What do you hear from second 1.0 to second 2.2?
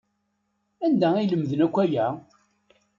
ay lemden akk aya?